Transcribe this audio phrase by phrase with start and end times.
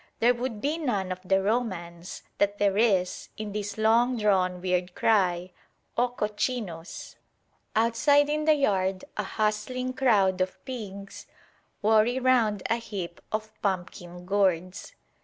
[0.17, 4.95] there would be none of the romance that there is in this long drawn weird
[4.95, 5.51] cry
[5.95, 7.17] "O Cochinos!"
[7.75, 11.27] Outside in the yard a hustling crowd of pigs
[11.83, 14.95] worry round a heap of pumpkin gourds.